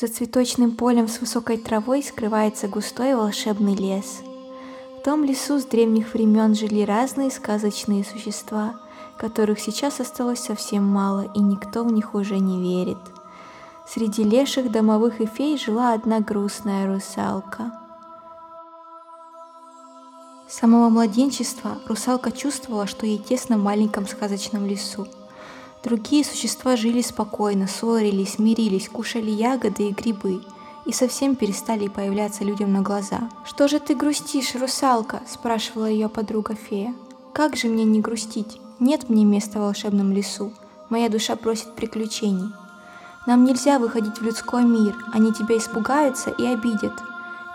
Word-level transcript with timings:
За 0.00 0.08
цветочным 0.08 0.76
полем 0.76 1.08
с 1.08 1.20
высокой 1.20 1.58
травой 1.58 2.02
скрывается 2.02 2.68
густой 2.68 3.14
волшебный 3.14 3.74
лес. 3.74 4.22
В 4.98 5.04
том 5.04 5.24
лесу 5.24 5.58
с 5.58 5.64
древних 5.66 6.14
времен 6.14 6.54
жили 6.54 6.80
разные 6.80 7.30
сказочные 7.30 8.02
существа, 8.02 8.76
которых 9.18 9.60
сейчас 9.60 10.00
осталось 10.00 10.40
совсем 10.40 10.84
мало, 10.84 11.30
и 11.34 11.40
никто 11.40 11.84
в 11.84 11.92
них 11.92 12.14
уже 12.14 12.38
не 12.38 12.62
верит. 12.62 12.96
Среди 13.86 14.24
леших, 14.24 14.72
домовых 14.72 15.20
и 15.20 15.26
фей 15.26 15.58
жила 15.58 15.92
одна 15.92 16.20
грустная 16.20 16.86
русалка. 16.86 17.70
С 20.48 20.54
самого 20.54 20.88
младенчества 20.88 21.76
русалка 21.86 22.32
чувствовала, 22.32 22.86
что 22.86 23.04
ей 23.04 23.18
тесно 23.18 23.58
в 23.58 23.62
маленьком 23.62 24.06
сказочном 24.06 24.66
лесу– 24.66 25.06
Другие 25.82 26.24
существа 26.24 26.76
жили 26.76 27.00
спокойно, 27.00 27.66
ссорились, 27.66 28.38
мирились, 28.38 28.88
кушали 28.88 29.30
ягоды 29.30 29.88
и 29.88 29.92
грибы 29.92 30.42
и 30.84 30.92
совсем 30.92 31.36
перестали 31.36 31.88
появляться 31.88 32.44
людям 32.44 32.72
на 32.72 32.82
глаза. 32.82 33.30
«Что 33.44 33.68
же 33.68 33.78
ты 33.80 33.94
грустишь, 33.94 34.54
русалка?»– 34.54 35.22
спрашивала 35.28 35.86
ее 35.86 36.08
подруга-фея. 36.08 36.94
«Как 37.32 37.56
же 37.56 37.68
мне 37.68 37.84
не 37.84 38.00
грустить? 38.00 38.60
Нет 38.78 39.08
мне 39.08 39.24
места 39.24 39.58
в 39.58 39.62
волшебном 39.62 40.12
лесу. 40.12 40.52
Моя 40.88 41.08
душа 41.08 41.36
просит 41.36 41.74
приключений. 41.74 42.52
Нам 43.26 43.44
нельзя 43.44 43.78
выходить 43.78 44.18
в 44.18 44.22
людской 44.22 44.64
мир, 44.64 44.96
они 45.12 45.32
тебя 45.32 45.56
испугаются 45.56 46.30
и 46.30 46.44
обидят. 46.44 46.94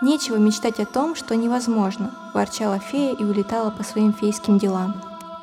Нечего 0.00 0.36
мечтать 0.36 0.80
о 0.80 0.86
том, 0.86 1.14
что 1.14 1.36
невозможно»,– 1.36 2.14
ворчала 2.34 2.78
фея 2.78 3.14
и 3.14 3.24
улетала 3.24 3.70
по 3.70 3.82
своим 3.82 4.12
фейским 4.12 4.58
делам. 4.58 4.94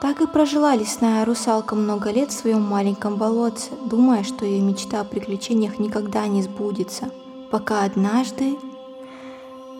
Так 0.03 0.20
и 0.20 0.27
прожила 0.27 0.75
лесная 0.75 1.23
русалка 1.23 1.75
много 1.75 2.11
лет 2.11 2.30
в 2.30 2.38
своем 2.38 2.61
маленьком 2.61 3.16
болотце, 3.16 3.70
думая, 3.85 4.23
что 4.23 4.45
ее 4.45 4.59
мечта 4.59 4.99
о 4.99 5.05
приключениях 5.05 5.80
никогда 5.80 6.27
не 6.27 6.41
сбудется. 6.41 7.09
Пока 7.49 7.85
однажды... 7.85 8.58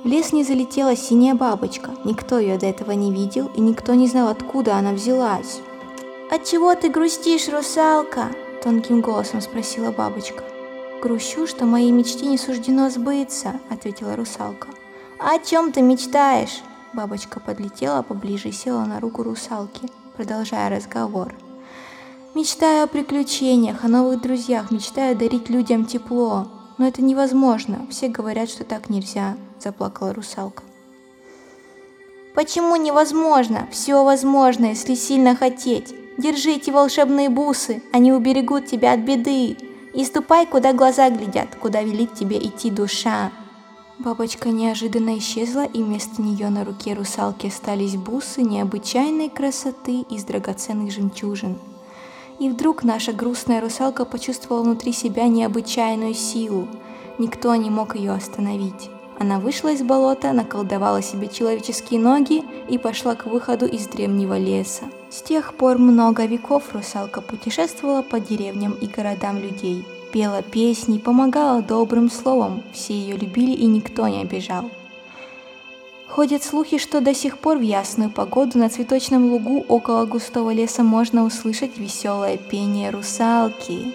В 0.06 0.08
лес 0.08 0.32
не 0.32 0.46
залетела 0.46 0.96
синяя 0.96 1.36
бабочка, 1.36 1.92
никто 2.06 2.40
ее 2.40 2.58
до 2.58 2.68
этого 2.68 2.92
не 2.92 3.12
видел, 3.12 3.52
и 3.54 3.60
никто 3.60 3.96
не 3.96 4.08
знал, 4.08 4.30
откуда 4.30 4.78
она 4.78 4.94
взялась. 4.94 5.60
«От 6.32 6.46
чего 6.46 6.74
ты 6.74 6.88
грустишь, 6.88 7.50
русалка?»– 7.50 8.30
тонким 8.64 9.02
голосом 9.02 9.42
спросила 9.42 9.92
бабочка. 9.92 10.46
«Грущу, 11.02 11.48
что 11.48 11.66
моей 11.66 11.92
мечте 11.92 12.28
не 12.28 12.38
суждено 12.38 12.90
сбыться»,– 12.90 13.60
ответила 13.70 14.16
русалка. 14.16 14.70
«А 15.20 15.36
о 15.36 15.40
чем 15.40 15.74
ты 15.74 15.82
мечтаешь?» 15.82 16.62
Бабочка 16.94 17.42
подлетела 17.42 18.04
поближе 18.04 18.50
и 18.50 18.54
села 18.54 18.86
на 18.86 19.02
руку 19.02 19.24
русалки 19.24 19.90
продолжая 20.16 20.70
разговор. 20.70 21.34
Мечтаю 22.36 22.84
о 22.84 22.88
приключениях, 22.88 23.84
о 23.84 23.88
новых 23.88 24.22
друзьях, 24.22 24.72
мечтаю 24.72 25.16
дарить 25.16 25.50
людям 25.50 25.86
тепло. 25.86 26.48
Но 26.78 26.88
это 26.88 27.04
невозможно, 27.04 27.86
все 27.90 28.08
говорят, 28.08 28.50
что 28.50 28.64
так 28.64 28.90
нельзя, 28.90 29.38
заплакала 29.60 30.14
русалка. 30.14 30.64
Почему 32.34 32.76
невозможно? 32.76 33.68
Все 33.72 34.04
возможно, 34.04 34.66
если 34.66 34.96
сильно 34.96 35.36
хотеть. 35.36 35.94
Держи 36.18 36.54
эти 36.54 36.72
волшебные 36.72 37.30
бусы, 37.30 37.84
они 37.92 38.12
уберегут 38.12 38.66
тебя 38.66 38.94
от 38.94 39.02
беды. 39.02 39.56
И 39.94 40.04
ступай, 40.04 40.48
куда 40.48 40.74
глаза 40.74 41.12
глядят, 41.12 41.56
куда 41.56 41.84
велит 41.84 42.16
тебе 42.16 42.40
идти 42.40 42.72
душа. 42.72 43.32
Бабочка 44.00 44.50
неожиданно 44.50 45.18
исчезла, 45.20 45.66
и 45.66 45.84
вместо 45.84 46.22
нее 46.22 46.50
на 46.50 46.66
руке 46.66 46.94
русалки 46.94 47.48
остались 47.48 47.96
бусы 47.96 48.42
необычайной 48.42 49.30
красоты 49.30 50.02
из 50.10 50.24
драгоценных 50.24 50.92
жемчужин. 50.92 51.58
И 52.40 52.50
вдруг 52.50 52.84
наша 52.84 53.14
грустная 53.14 53.62
русалка 53.62 54.04
почувствовала 54.04 54.64
внутри 54.64 54.94
себя 54.94 55.28
необычайную 55.28 56.16
силу. 56.16 56.68
Никто 57.20 57.54
не 57.56 57.70
мог 57.70 57.96
ее 57.96 58.14
остановить. 58.14 58.90
Она 59.20 59.40
вышла 59.40 59.72
из 59.72 59.84
болота, 59.84 60.34
наколдовала 60.34 61.04
себе 61.04 61.28
человеческие 61.28 62.00
ноги 62.00 62.44
и 62.68 62.80
пошла 62.80 63.14
к 63.14 63.28
выходу 63.28 63.68
из 63.68 63.86
древнего 63.86 64.40
леса. 64.40 64.86
С 65.12 65.22
тех 65.22 65.54
пор 65.54 65.78
много 65.78 66.26
веков 66.26 66.74
русалка 66.74 67.22
путешествовала 67.22 68.02
по 68.02 68.20
деревням 68.20 68.74
и 68.74 68.88
городам 68.88 69.38
людей– 69.38 69.86
пела 70.14 70.44
песни, 70.44 71.00
помогала 71.00 71.64
добрым 71.64 72.10
словом, 72.10 72.62
все 72.72 72.94
ее 72.94 73.18
любили 73.18 73.52
и 73.52 73.66
никто 73.66 74.08
не 74.08 74.22
обижал. 74.22 74.70
Ходят 76.08 76.44
слухи, 76.44 76.78
что 76.78 77.02
до 77.02 77.16
сих 77.16 77.40
пор 77.40 77.58
в 77.58 77.62
ясную 77.62 78.12
погоду 78.12 78.60
на 78.60 78.70
цветочном 78.70 79.32
лугу 79.32 79.66
около 79.68 80.06
густого 80.06 80.52
леса 80.54 80.84
можно 80.84 81.26
услышать 81.26 81.80
веселое 81.80 82.38
пение 82.38 82.92
русалки. 82.92 83.92